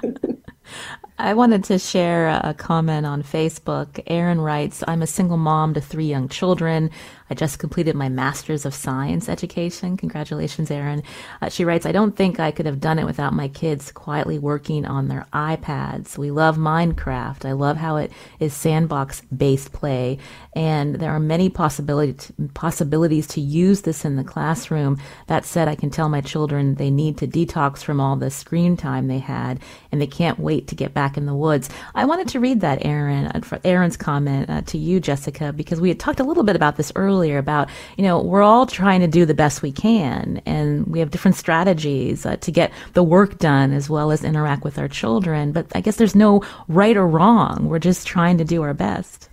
[1.20, 4.04] I wanted to share a comment on Facebook.
[4.06, 6.92] Erin writes, I'm a single mom to three young children.
[7.30, 9.97] I just completed my Master's of Science education.
[9.97, 11.03] Congratulations, Erin.
[11.41, 14.39] Uh, she writes, I don't think I could have done it without my kids quietly
[14.39, 16.17] working on their iPads.
[16.17, 17.45] We love Minecraft.
[17.45, 20.19] I love how it is sandbox based play.
[20.55, 24.97] And there are many possibilities, possibilities to use this in the classroom.
[25.28, 28.78] That said, I can tell my children they need to detox from all the screen
[28.78, 29.59] time they had
[29.91, 31.69] and they can't wait to get back in the woods.
[31.93, 35.99] I wanted to read that, uh, Erin's comment uh, to you, Jessica, because we had
[35.99, 39.26] talked a little bit about this earlier about, you know, we're all trying to do
[39.26, 43.74] the best we can and we have different strategies uh, to get the work done
[43.74, 45.51] as well as interact with our children.
[45.51, 47.68] But I guess there's no right or wrong.
[47.68, 49.30] We're just trying to do our best.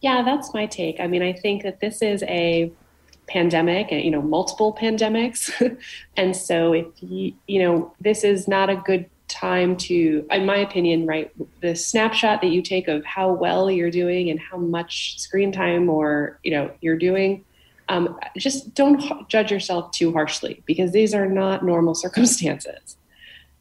[0.00, 0.98] Yeah, that's my take.
[0.98, 2.72] I mean, I think that this is a
[3.30, 5.50] pandemic and you know multiple pandemics
[6.16, 10.56] and so if you you know this is not a good time to in my
[10.56, 15.18] opinion right the snapshot that you take of how well you're doing and how much
[15.18, 17.44] screen time or you know you're doing
[17.88, 22.96] um, just don't judge yourself too harshly because these are not normal circumstances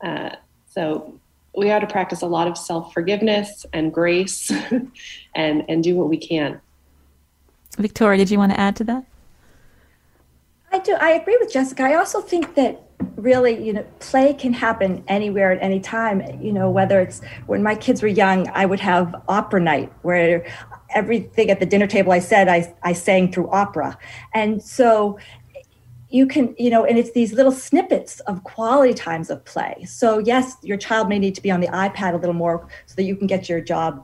[0.01, 0.31] uh,
[0.69, 1.19] so
[1.55, 4.51] we have to practice a lot of self forgiveness and grace
[5.35, 6.59] and and do what we can
[7.77, 9.05] victoria did you want to add to that
[10.71, 10.93] I do.
[10.93, 11.83] I agree with Jessica.
[11.83, 12.88] I also think that
[13.21, 16.21] really, you know, play can happen anywhere at any time.
[16.41, 20.45] You know, whether it's when my kids were young, I would have opera night where
[20.95, 23.97] everything at the dinner table I said, I, I sang through opera.
[24.33, 25.19] And so
[26.09, 29.85] you can, you know, and it's these little snippets of quality times of play.
[29.87, 32.95] So, yes, your child may need to be on the iPad a little more so
[32.95, 34.03] that you can get your job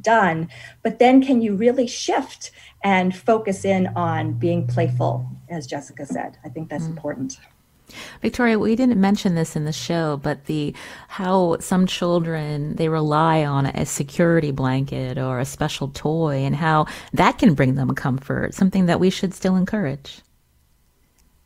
[0.00, 0.48] done.
[0.82, 2.52] But then can you really shift
[2.84, 6.38] and focus in on being playful, as Jessica said?
[6.44, 6.90] I think that's mm.
[6.90, 7.40] important.
[8.22, 10.74] Victoria, we didn't mention this in the show, but the
[11.08, 16.86] how some children they rely on a security blanket or a special toy and how
[17.12, 20.20] that can bring them comfort, something that we should still encourage.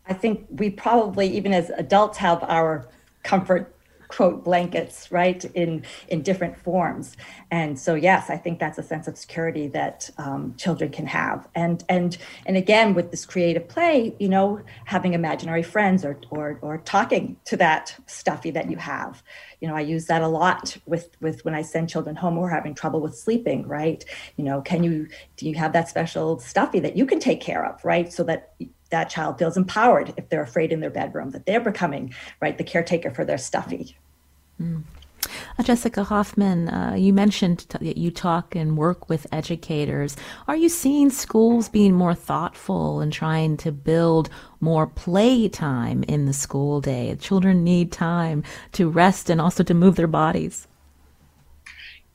[0.07, 2.87] I think we probably even as adults have our
[3.23, 3.74] comfort
[4.15, 7.17] quote blankets right in in different forms.
[7.51, 11.49] And so yes i think that's a sense of security that um, children can have.
[11.55, 16.59] And and and again with this creative play you know having imaginary friends or or,
[16.63, 19.23] or talking to that stuffy that you have.
[19.61, 22.43] You know i use that a lot with with when i send children home who
[22.43, 24.05] are having trouble with sleeping right?
[24.37, 27.65] You know can you do you have that special stuffy that you can take care
[27.67, 28.13] of right?
[28.13, 28.55] So that
[28.91, 32.65] that child feels empowered if they're afraid in their bedroom that they're becoming right the
[32.65, 33.97] caretaker for their stuffy
[34.61, 34.85] Mm.
[35.59, 40.17] Uh, Jessica Hoffman, uh, you mentioned that you talk and work with educators.
[40.47, 44.29] Are you seeing schools being more thoughtful and trying to build
[44.61, 47.17] more play time in the school day?
[47.21, 48.43] Children need time
[48.73, 50.67] to rest and also to move their bodies.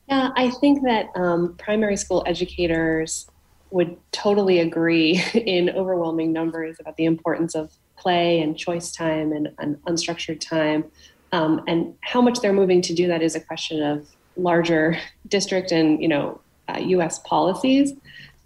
[0.08, 3.28] Yeah, I think that um, primary school educators
[3.70, 9.50] would totally agree in overwhelming numbers about the importance of play and choice time and,
[9.58, 10.84] and unstructured time
[11.32, 15.72] um, and how much they're moving to do that is a question of larger district
[15.72, 17.18] and you know uh, U.S.
[17.20, 17.92] policies.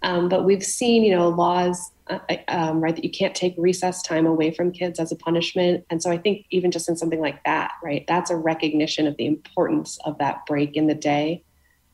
[0.03, 3.55] Um, but we've seen you know laws uh, uh, um, right that you can't take
[3.57, 5.85] recess time away from kids as a punishment.
[5.89, 9.17] And so I think even just in something like that, right, that's a recognition of
[9.17, 11.43] the importance of that break in the day.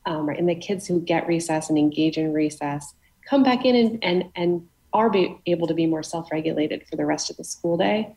[0.05, 2.93] Um, right, and the kids who get recess and engage in recess
[3.29, 7.05] come back in and and, and are be able to be more self-regulated for the
[7.05, 8.13] rest of the school day.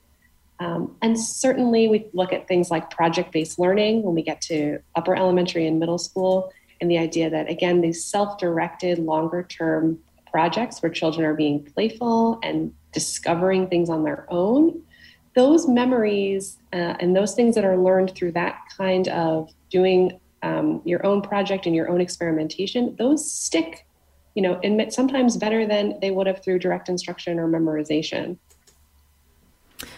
[0.61, 4.79] Um, and certainly, we look at things like project based learning when we get to
[4.95, 9.99] upper elementary and middle school, and the idea that, again, these self directed, longer term
[10.31, 14.83] projects where children are being playful and discovering things on their own,
[15.35, 20.83] those memories uh, and those things that are learned through that kind of doing um,
[20.85, 23.87] your own project and your own experimentation, those stick,
[24.35, 28.37] you know, sometimes better than they would have through direct instruction or memorization.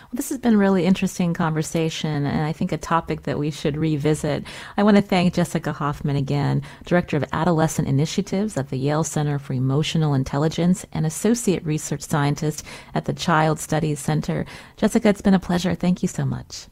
[0.07, 3.50] Well, this has been a really interesting conversation, and I think a topic that we
[3.50, 4.44] should revisit.
[4.76, 9.40] I want to thank Jessica Hoffman again, Director of Adolescent Initiatives at the Yale Center
[9.40, 14.46] for Emotional Intelligence and Associate Research Scientist at the Child Studies Center.
[14.76, 15.74] Jessica, it's been a pleasure.
[15.74, 16.68] Thank you so much.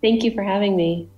[0.00, 1.08] Thank you for having me.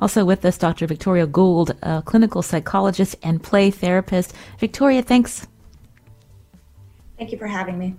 [0.00, 0.86] Also with us, Dr.
[0.86, 4.32] Victoria Gould, a clinical psychologist and play therapist.
[4.58, 5.46] Victoria, thanks.
[7.18, 7.96] Thank you for having me.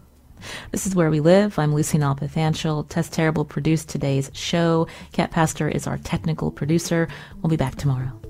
[0.72, 1.58] This is Where We Live.
[1.58, 2.88] I'm Lucy Nalpathanchil.
[2.90, 4.88] Tess Terrible produced today's show.
[5.12, 7.08] Kat Pastor is our technical producer.
[7.42, 8.21] We'll be back tomorrow.